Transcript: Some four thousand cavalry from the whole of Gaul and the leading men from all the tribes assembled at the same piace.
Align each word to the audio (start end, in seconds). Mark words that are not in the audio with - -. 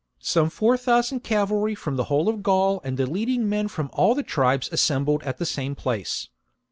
Some 0.23 0.49
four 0.49 0.77
thousand 0.77 1.19
cavalry 1.19 1.75
from 1.75 1.95
the 1.95 2.05
whole 2.05 2.27
of 2.27 2.41
Gaul 2.41 2.81
and 2.83 2.97
the 2.97 3.05
leading 3.05 3.47
men 3.47 3.67
from 3.67 3.91
all 3.93 4.15
the 4.15 4.23
tribes 4.23 4.67
assembled 4.71 5.21
at 5.21 5.37
the 5.37 5.45
same 5.45 5.75
piace. 5.75 6.27